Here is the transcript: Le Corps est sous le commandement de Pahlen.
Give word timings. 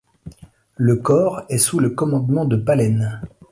Le 0.77 0.95
Corps 0.95 1.43
est 1.49 1.59
sous 1.59 1.77
le 1.77 1.91
commandement 1.91 2.45
de 2.45 2.55
Pahlen. 2.55 3.21